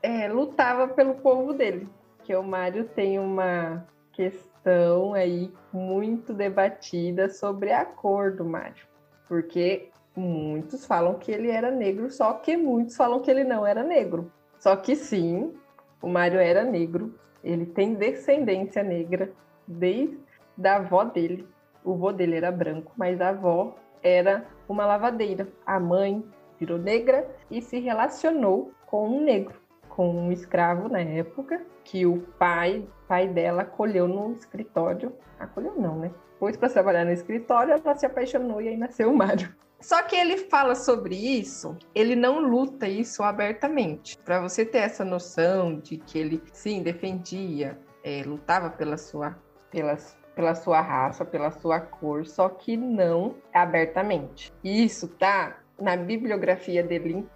é, 0.02 0.26
lutava 0.28 0.88
pelo 0.88 1.16
povo 1.16 1.52
dele, 1.52 1.87
que 2.25 2.34
o 2.34 2.42
Mário 2.42 2.84
tem 2.84 3.18
uma 3.18 3.87
questão 4.12 5.12
aí 5.12 5.52
muito 5.70 6.32
debatida 6.32 7.28
sobre 7.28 7.70
a 7.70 7.84
cor 7.84 8.32
do 8.32 8.46
Mário, 8.46 8.87
porque 9.28 9.90
muitos 10.16 10.87
falam 10.87 11.16
que 11.18 11.30
ele 11.30 11.50
era 11.50 11.70
negro, 11.70 12.10
só 12.10 12.32
que 12.32 12.56
muitos 12.56 12.96
falam 12.96 13.20
que 13.20 13.30
ele 13.30 13.44
não 13.44 13.66
era 13.66 13.82
negro. 13.82 14.32
Só 14.61 14.76
que 14.76 14.95
sim, 14.95 15.55
o 16.00 16.07
Mário 16.07 16.38
era 16.38 16.62
negro, 16.62 17.14
ele 17.43 17.67
tem 17.67 17.95
descendência 17.95 18.83
negra 18.83 19.33
desde 19.67 20.21
da 20.57 20.76
avó 20.76 21.02
dele. 21.02 21.49
O 21.83 21.95
avô 21.95 22.12
dele 22.12 22.37
era 22.37 22.52
branco, 22.52 22.93
mas 22.95 23.21
a 23.21 23.31
avó 23.31 23.75
era 24.02 24.47
uma 24.69 24.85
lavadeira. 24.85 25.49
A 25.64 25.81
mãe 25.81 26.23
virou 26.59 26.79
negra 26.79 27.26
e 27.50 27.62
se 27.62 27.81
relacionou 27.81 28.71
com 28.87 29.09
um 29.09 29.25
negro, 29.25 29.55
com 29.88 30.14
um 30.14 30.31
escravo 30.31 30.90
na 30.90 31.00
época, 31.00 31.62
que 31.83 32.05
o 32.05 32.21
pai 32.38 32.87
pai 33.09 33.26
dela 33.26 33.62
acolheu 33.62 34.07
no 34.07 34.33
escritório. 34.35 35.12
Acolheu 35.38 35.75
não, 35.75 35.99
né? 35.99 36.11
Pôs 36.38 36.57
para 36.57 36.69
trabalhar 36.69 37.05
no 37.05 37.11
escritório, 37.11 37.73
ela 37.73 37.97
se 37.97 38.07
apaixonou 38.07 38.61
e 38.61 38.69
aí 38.69 38.76
nasceu 38.76 39.11
o 39.11 39.17
Mário. 39.17 39.52
Só 39.80 40.02
que 40.02 40.14
ele 40.14 40.37
fala 40.37 40.75
sobre 40.75 41.14
isso, 41.14 41.76
ele 41.94 42.14
não 42.14 42.38
luta 42.40 42.87
isso 42.87 43.22
abertamente. 43.22 44.18
Para 44.18 44.40
você 44.40 44.64
ter 44.64 44.78
essa 44.78 45.04
noção 45.04 45.78
de 45.78 45.96
que 45.96 46.18
ele, 46.18 46.42
sim, 46.52 46.82
defendia, 46.82 47.78
é, 48.04 48.22
lutava 48.25 48.68
pela 48.68 48.99
sua, 48.99 49.38
pela, 49.70 49.96
pela 50.34 50.54
sua 50.54 50.80
raça, 50.80 51.25
pela 51.25 51.50
sua 51.50 51.80
cor, 51.80 52.26
só 52.26 52.49
que 52.49 52.76
não 52.76 53.37
abertamente. 53.54 54.52
E 54.62 54.84
isso 54.84 55.08
tá 55.08 55.58
na 55.80 55.96
bibliografia 55.96 56.82
dele 56.82 57.26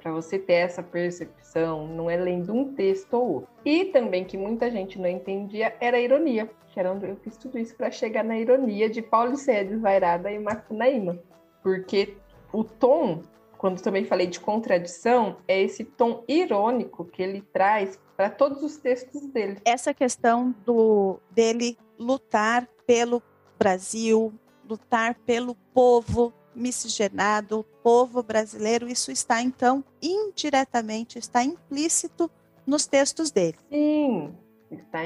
para 0.00 0.12
você 0.12 0.38
ter 0.38 0.54
essa 0.54 0.80
percepção, 0.80 1.88
não 1.88 2.08
é 2.08 2.16
lendo 2.16 2.54
um 2.54 2.72
texto 2.74 3.14
ou 3.14 3.32
outro. 3.34 3.50
E 3.64 3.86
também 3.86 4.24
que 4.24 4.36
muita 4.36 4.70
gente 4.70 4.96
não 4.96 5.08
entendia 5.08 5.74
era 5.80 5.96
a 5.96 6.00
ironia, 6.00 6.48
que 6.68 6.78
era 6.78 6.92
onde 6.92 7.08
eu 7.08 7.16
fiz 7.16 7.36
tudo 7.36 7.58
isso 7.58 7.74
para 7.74 7.90
chegar 7.90 8.22
na 8.22 8.38
ironia 8.38 8.88
de 8.88 9.02
Paulo 9.02 9.36
Cedes, 9.36 9.80
Vairada 9.80 10.30
e 10.30 10.38
Macunaíma. 10.38 11.18
Porque 11.66 12.16
o 12.52 12.62
tom, 12.62 13.24
quando 13.58 13.82
também 13.82 14.04
falei 14.04 14.28
de 14.28 14.38
contradição, 14.38 15.38
é 15.48 15.60
esse 15.60 15.82
tom 15.82 16.22
irônico 16.28 17.04
que 17.04 17.20
ele 17.20 17.42
traz 17.42 17.98
para 18.16 18.30
todos 18.30 18.62
os 18.62 18.76
textos 18.76 19.26
dele. 19.26 19.60
Essa 19.64 19.92
questão 19.92 20.54
do 20.64 21.18
dele 21.28 21.76
lutar 21.98 22.68
pelo 22.86 23.20
Brasil, 23.58 24.32
lutar 24.64 25.16
pelo 25.26 25.56
povo, 25.74 26.32
miscigenado, 26.54 27.58
o 27.58 27.64
povo 27.64 28.22
brasileiro, 28.22 28.88
isso 28.88 29.10
está 29.10 29.42
então 29.42 29.82
indiretamente, 30.00 31.18
está 31.18 31.42
implícito 31.42 32.30
nos 32.64 32.86
textos 32.86 33.32
dele. 33.32 33.58
Sim, 33.68 34.32
está 34.70 35.00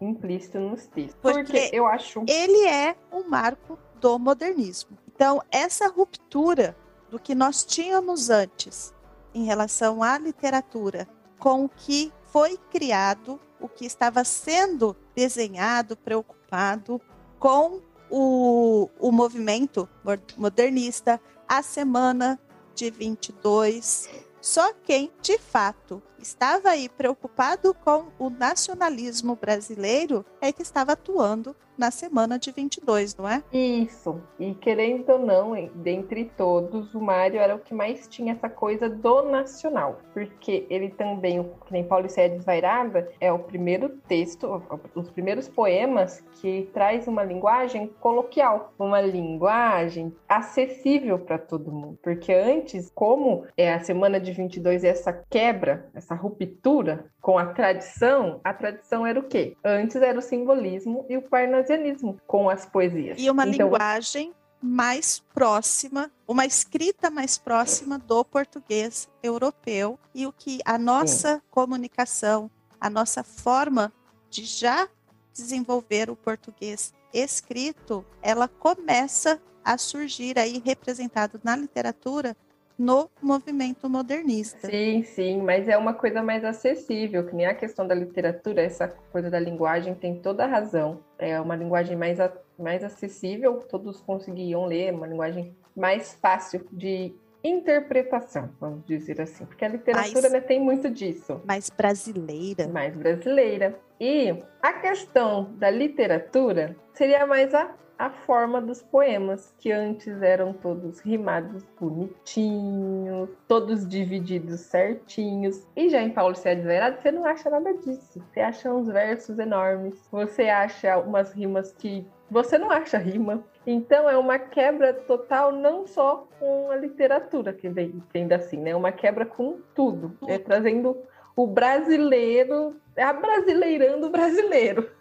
implícito 0.00 0.60
nos 0.60 0.86
textos. 0.86 1.20
Porque, 1.20 1.42
Porque 1.42 1.70
eu 1.72 1.86
acho 1.86 2.22
ele 2.28 2.68
é 2.68 2.94
um 3.10 3.28
marco 3.28 3.76
do 4.00 4.16
modernismo. 4.16 4.96
Então, 5.18 5.42
essa 5.50 5.88
ruptura 5.88 6.76
do 7.10 7.18
que 7.18 7.34
nós 7.34 7.64
tínhamos 7.64 8.30
antes 8.30 8.94
em 9.34 9.42
relação 9.42 10.00
à 10.00 10.16
literatura 10.16 11.08
com 11.40 11.64
o 11.64 11.68
que 11.68 12.12
foi 12.26 12.56
criado, 12.70 13.40
o 13.60 13.68
que 13.68 13.84
estava 13.84 14.22
sendo 14.22 14.96
desenhado, 15.16 15.96
preocupado 15.96 17.00
com 17.36 17.80
o, 18.08 18.88
o 19.00 19.10
movimento 19.10 19.88
modernista, 20.36 21.20
a 21.48 21.64
semana 21.64 22.38
de 22.72 22.88
22. 22.88 24.08
Só 24.40 24.72
quem, 24.72 25.10
de 25.20 25.36
fato, 25.36 26.00
estava 26.20 26.68
aí 26.68 26.88
preocupado 26.88 27.74
com 27.74 28.06
o 28.20 28.30
nacionalismo 28.30 29.34
brasileiro 29.34 30.24
é 30.40 30.52
que 30.52 30.62
estava 30.62 30.92
atuando 30.92 31.56
na 31.78 31.90
semana 31.90 32.38
de 32.38 32.50
22, 32.50 33.16
não 33.16 33.28
é? 33.28 33.42
Isso. 33.52 34.20
E 34.38 34.54
querendo 34.54 35.08
ou 35.10 35.18
não, 35.18 35.54
dentre 35.76 36.30
todos, 36.36 36.94
o 36.94 37.00
Mário 37.00 37.40
era 37.40 37.54
o 37.54 37.60
que 37.60 37.72
mais 37.72 38.08
tinha 38.08 38.32
essa 38.32 38.48
coisa 38.48 38.88
do 38.88 39.22
nacional. 39.22 40.00
Porque 40.12 40.66
ele 40.68 40.90
também, 40.90 41.42
que 41.64 41.72
nem 41.72 41.84
Paulo 41.84 42.08
Céia 42.10 42.28
Desvairada, 42.28 43.10
é 43.20 43.32
o 43.32 43.38
primeiro 43.38 43.88
texto, 44.08 44.62
os 44.94 45.10
primeiros 45.10 45.48
poemas 45.48 46.24
que 46.40 46.68
traz 46.72 47.06
uma 47.06 47.22
linguagem 47.22 47.88
coloquial, 48.00 48.72
uma 48.78 49.00
linguagem 49.00 50.14
acessível 50.28 51.18
para 51.18 51.38
todo 51.38 51.70
mundo. 51.70 51.98
Porque 52.02 52.32
antes, 52.32 52.90
como 52.94 53.44
é 53.56 53.72
a 53.72 53.80
semana 53.80 54.18
de 54.18 54.32
22 54.32 54.84
é 54.84 54.88
essa 54.88 55.12
quebra, 55.30 55.88
essa 55.94 56.14
ruptura 56.14 57.06
com 57.20 57.38
a 57.38 57.46
tradição, 57.46 58.40
a 58.42 58.54
tradição 58.54 59.06
era 59.06 59.18
o 59.18 59.24
quê? 59.24 59.54
Antes 59.62 59.96
era 59.96 60.18
o 60.18 60.22
simbolismo 60.22 61.04
e 61.08 61.16
o 61.16 61.22
parnasianismo 61.68 62.18
com 62.26 62.48
as 62.48 62.64
poesias. 62.64 63.18
E 63.20 63.30
uma 63.30 63.46
então, 63.46 63.66
linguagem 63.66 64.32
mais 64.60 65.20
próxima, 65.34 66.10
uma 66.26 66.44
escrita 66.44 67.10
mais 67.10 67.38
próxima 67.38 67.98
do 67.98 68.24
português 68.24 69.08
europeu 69.22 69.98
e 70.14 70.26
o 70.26 70.32
que 70.32 70.58
a 70.64 70.76
nossa 70.78 71.36
sim. 71.36 71.42
comunicação, 71.50 72.50
a 72.80 72.90
nossa 72.90 73.22
forma 73.22 73.92
de 74.28 74.44
já 74.44 74.88
desenvolver 75.32 76.10
o 76.10 76.16
português 76.16 76.92
escrito, 77.12 78.04
ela 78.20 78.48
começa 78.48 79.40
a 79.64 79.78
surgir 79.78 80.38
aí 80.38 80.60
representado 80.64 81.40
na 81.44 81.54
literatura 81.54 82.36
no 82.78 83.10
movimento 83.20 83.90
modernista. 83.90 84.70
Sim, 84.70 85.02
sim, 85.02 85.42
mas 85.42 85.66
é 85.66 85.76
uma 85.76 85.92
coisa 85.92 86.22
mais 86.22 86.44
acessível, 86.44 87.26
que 87.26 87.34
nem 87.34 87.46
a 87.46 87.54
questão 87.54 87.86
da 87.86 87.94
literatura, 87.94 88.62
essa 88.62 88.86
coisa 89.10 89.28
da 89.28 89.40
linguagem 89.40 89.94
tem 89.94 90.20
toda 90.20 90.44
a 90.44 90.46
razão. 90.46 91.00
É 91.18 91.40
uma 91.40 91.56
linguagem 91.56 91.96
mais, 91.96 92.18
mais 92.56 92.84
acessível, 92.84 93.64
todos 93.68 94.00
conseguiam 94.00 94.64
ler, 94.64 94.94
uma 94.94 95.06
linguagem 95.06 95.56
mais 95.74 96.14
fácil 96.14 96.64
de 96.70 97.14
interpretação, 97.42 98.50
vamos 98.60 98.84
dizer 98.84 99.20
assim, 99.20 99.46
porque 99.46 99.64
a 99.64 99.68
literatura 99.68 100.28
né, 100.28 100.40
tem 100.40 100.60
muito 100.60 100.90
disso. 100.90 101.40
Mais 101.44 101.70
brasileira. 101.70 102.68
Mais 102.68 102.94
brasileira. 102.96 103.78
E 104.00 104.36
a 104.60 104.72
questão 104.72 105.52
da 105.56 105.70
literatura 105.70 106.76
seria 106.92 107.26
mais 107.26 107.54
a 107.54 107.74
a 107.98 108.10
forma 108.10 108.60
dos 108.60 108.80
poemas, 108.80 109.52
que 109.58 109.72
antes 109.72 110.22
eram 110.22 110.52
todos 110.52 111.00
rimados 111.00 111.64
bonitinhos, 111.78 113.28
todos 113.48 113.86
divididos 113.86 114.60
certinhos. 114.60 115.66
E 115.74 115.88
já 115.88 116.00
em 116.00 116.10
Paulo 116.10 116.34
Se 116.34 116.54
Desvairado, 116.54 117.02
você 117.02 117.10
não 117.10 117.24
acha 117.24 117.50
nada 117.50 117.74
disso. 117.74 118.22
Você 118.32 118.40
acha 118.40 118.72
uns 118.72 118.86
versos 118.86 119.38
enormes, 119.38 120.08
você 120.12 120.44
acha 120.44 120.96
umas 120.98 121.32
rimas 121.32 121.72
que 121.72 122.06
você 122.30 122.56
não 122.56 122.70
acha 122.70 122.98
rima. 122.98 123.42
Então 123.66 124.08
é 124.08 124.16
uma 124.16 124.38
quebra 124.38 124.94
total, 124.94 125.50
não 125.50 125.86
só 125.86 126.28
com 126.38 126.70
a 126.70 126.76
literatura, 126.76 127.52
que 127.52 127.68
vem, 127.68 128.02
vem 128.12 128.32
assim, 128.32 128.58
né? 128.58 128.70
É 128.70 128.76
uma 128.76 128.92
quebra 128.92 129.26
com 129.26 129.58
tudo. 129.74 130.16
É 130.26 130.38
trazendo 130.38 130.96
o 131.34 131.46
brasileiro, 131.46 132.76
é 132.94 133.02
abrasileirando 133.02 134.06
o 134.06 134.10
brasileiro 134.10 134.97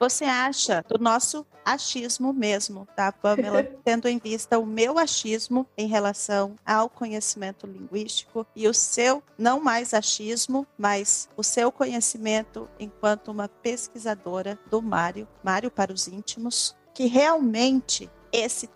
você 0.00 0.24
acha 0.24 0.82
do 0.88 0.98
nosso 0.98 1.46
achismo 1.62 2.32
mesmo, 2.32 2.88
tá, 2.96 3.12
Pamela? 3.12 3.62
Tendo 3.84 4.08
em 4.08 4.18
vista 4.18 4.58
o 4.58 4.64
meu 4.64 4.98
achismo 4.98 5.66
em 5.76 5.86
relação 5.86 6.56
ao 6.64 6.88
conhecimento 6.88 7.66
linguístico 7.66 8.46
e 8.56 8.66
o 8.66 8.72
seu, 8.72 9.22
não 9.36 9.60
mais 9.60 9.92
achismo, 9.92 10.66
mas 10.78 11.28
o 11.36 11.42
seu 11.42 11.70
conhecimento 11.70 12.66
enquanto 12.78 13.30
uma 13.30 13.46
pesquisadora 13.46 14.58
do 14.70 14.80
Mário, 14.80 15.28
Mário 15.44 15.70
para 15.70 15.92
os 15.92 16.08
íntimos, 16.08 16.74
que 16.94 17.04
realmente 17.06 18.10
esse 18.32 18.70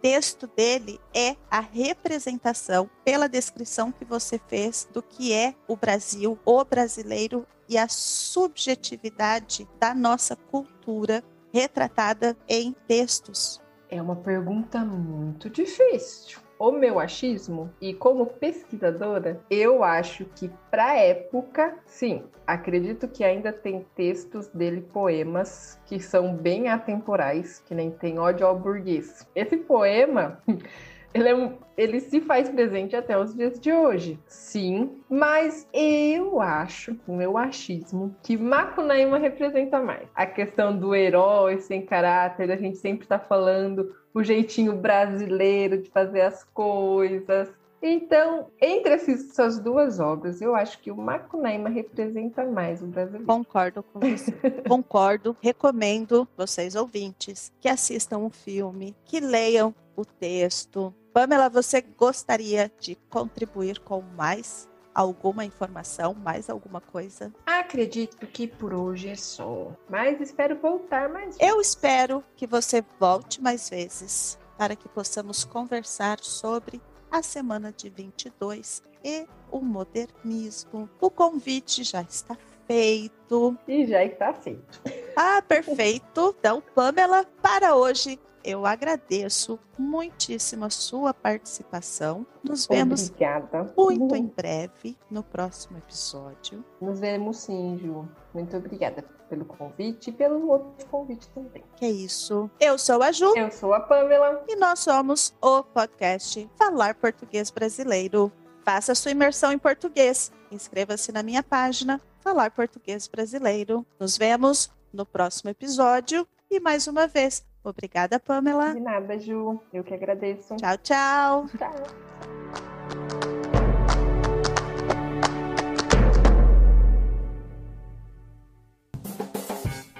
texto 0.00 0.46
dele 0.46 1.00
é 1.14 1.36
a 1.50 1.60
representação 1.60 2.88
pela 3.04 3.28
descrição 3.28 3.92
que 3.92 4.04
você 4.04 4.40
fez 4.48 4.88
do 4.92 5.02
que 5.02 5.32
é 5.32 5.54
o 5.68 5.76
Brasil, 5.76 6.38
o 6.44 6.64
brasileiro 6.64 7.46
e 7.68 7.78
a 7.78 7.88
subjetividade 7.88 9.68
da 9.78 9.94
nossa 9.94 10.34
cultura 10.34 11.22
retratada 11.52 12.36
em 12.48 12.74
textos? 12.86 13.60
É 13.88 14.00
uma 14.00 14.16
pergunta 14.16 14.84
muito 14.84 15.50
difícil. 15.50 16.38
O 16.60 16.70
meu 16.70 17.00
achismo, 17.00 17.72
e 17.80 17.94
como 17.94 18.26
pesquisadora, 18.26 19.40
eu 19.48 19.82
acho 19.82 20.26
que 20.26 20.50
para 20.70 20.94
época, 20.94 21.78
sim, 21.86 22.22
acredito 22.46 23.08
que 23.08 23.24
ainda 23.24 23.50
tem 23.50 23.86
textos 23.94 24.46
dele, 24.48 24.82
poemas, 24.82 25.80
que 25.86 25.98
são 25.98 26.34
bem 26.34 26.68
atemporais, 26.68 27.60
que 27.64 27.74
nem 27.74 27.90
tem 27.90 28.18
ódio 28.18 28.46
ao 28.46 28.58
burguês. 28.58 29.26
Esse 29.34 29.56
poema 29.56 30.38
ele, 31.12 31.28
é 31.28 31.34
um, 31.34 31.58
ele 31.76 32.00
se 32.00 32.20
faz 32.20 32.48
presente 32.48 32.94
até 32.94 33.18
os 33.18 33.34
dias 33.34 33.58
de 33.58 33.72
hoje, 33.72 34.18
sim, 34.26 35.02
mas 35.08 35.66
eu 35.72 36.40
acho, 36.40 36.96
o 37.06 37.14
meu 37.14 37.36
achismo, 37.36 38.14
que 38.22 38.36
Macunaíma 38.36 39.18
representa 39.18 39.80
mais. 39.80 40.08
A 40.14 40.26
questão 40.26 40.76
do 40.76 40.94
herói 40.94 41.58
sem 41.58 41.84
caráter, 41.84 42.50
a 42.50 42.56
gente 42.56 42.78
sempre 42.78 43.04
está 43.04 43.18
falando 43.18 43.94
o 44.14 44.22
jeitinho 44.22 44.74
brasileiro 44.74 45.82
de 45.82 45.90
fazer 45.90 46.22
as 46.22 46.44
coisas, 46.44 47.50
então, 47.82 48.50
entre 48.60 48.92
essas 48.92 49.58
duas 49.58 50.00
obras, 50.00 50.42
eu 50.42 50.54
acho 50.54 50.78
que 50.80 50.90
o 50.90 50.96
Macunaíma 50.96 51.70
representa 51.70 52.44
mais 52.44 52.82
o 52.82 52.86
brasileiro. 52.86 53.26
Concordo 53.26 53.82
com 53.82 54.00
você. 54.00 54.32
Concordo. 54.68 55.34
Recomendo 55.40 56.28
vocês 56.36 56.74
ouvintes 56.76 57.50
que 57.58 57.68
assistam 57.68 58.18
o 58.18 58.30
filme, 58.30 58.94
que 59.06 59.18
leiam 59.18 59.74
o 60.00 60.04
texto, 60.04 60.94
Pamela, 61.12 61.48
você 61.48 61.80
gostaria 61.80 62.70
de 62.78 62.94
contribuir 63.08 63.78
com 63.80 64.00
mais 64.00 64.68
alguma 64.94 65.44
informação, 65.44 66.14
mais 66.14 66.48
alguma 66.48 66.80
coisa? 66.80 67.32
Acredito 67.46 68.26
que 68.26 68.46
por 68.46 68.72
hoje 68.72 69.08
é 69.08 69.16
só, 69.16 69.72
mas 69.88 70.20
espero 70.20 70.58
voltar 70.58 71.08
mais 71.08 71.36
vezes. 71.36 71.40
Eu 71.40 71.60
espero 71.60 72.24
que 72.36 72.46
você 72.46 72.84
volte 72.98 73.40
mais 73.40 73.68
vezes 73.68 74.38
para 74.56 74.76
que 74.76 74.88
possamos 74.88 75.44
conversar 75.44 76.20
sobre 76.20 76.80
a 77.10 77.22
semana 77.22 77.72
de 77.72 77.88
22 77.88 78.82
e 79.04 79.26
o 79.50 79.60
modernismo. 79.60 80.88
O 81.00 81.10
convite 81.10 81.82
já 81.82 82.02
está 82.02 82.36
feito. 82.66 83.58
E 83.66 83.86
já 83.86 84.04
está 84.04 84.32
feito. 84.32 84.80
Ah, 85.16 85.42
perfeito. 85.42 86.36
Então, 86.38 86.62
Pamela, 86.74 87.26
para 87.42 87.74
hoje 87.74 88.18
eu 88.44 88.66
agradeço 88.66 89.58
muitíssimo 89.78 90.64
a 90.64 90.70
sua 90.70 91.12
participação. 91.12 92.26
Nos 92.42 92.66
vemos 92.66 93.08
Obrigada. 93.08 93.72
muito 93.76 94.14
em 94.16 94.26
breve 94.26 94.96
no 95.10 95.22
próximo 95.22 95.78
episódio. 95.78 96.64
Nos 96.80 97.00
vemos 97.00 97.38
sim, 97.38 97.78
Ju. 97.78 98.08
Muito 98.34 98.56
obrigada 98.56 99.02
pelo 99.28 99.44
convite 99.44 100.10
e 100.10 100.12
pelo 100.12 100.48
outro 100.48 100.86
convite 100.86 101.28
também. 101.30 101.62
Que 101.76 101.84
é 101.84 101.90
isso. 101.90 102.50
Eu 102.58 102.76
sou 102.78 103.02
a 103.02 103.12
Ju. 103.12 103.32
Eu 103.36 103.50
sou 103.50 103.72
a 103.72 103.80
Pamela. 103.80 104.44
E 104.48 104.56
nós 104.56 104.80
somos 104.80 105.34
o 105.40 105.62
podcast 105.62 106.48
Falar 106.56 106.94
Português 106.94 107.50
Brasileiro. 107.50 108.32
Faça 108.64 108.94
sua 108.94 109.12
imersão 109.12 109.52
em 109.52 109.58
português. 109.58 110.32
Inscreva-se 110.50 111.12
na 111.12 111.22
minha 111.22 111.42
página 111.42 112.00
Falar 112.20 112.50
Português 112.50 113.06
Brasileiro. 113.06 113.86
Nos 113.98 114.16
vemos 114.16 114.70
no 114.92 115.06
próximo 115.06 115.50
episódio. 115.50 116.26
E 116.50 116.58
mais 116.58 116.88
uma 116.88 117.06
vez, 117.06 117.44
Obrigada, 117.62 118.18
Pamela. 118.18 118.74
De 118.74 118.80
nada, 118.80 119.18
Ju. 119.18 119.60
Eu 119.72 119.84
que 119.84 119.94
agradeço. 119.94 120.56
Tchau, 120.56 120.78
tchau. 120.78 121.46
Tchau. 121.56 121.74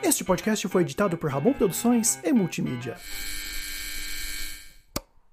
Este 0.03 0.25
podcast 0.25 0.67
foi 0.69 0.83
editado 0.83 1.17
por 1.17 1.31
Rabon 1.31 1.53
Produções 1.53 2.19
e 2.25 2.33
Multimídia. 2.33 2.97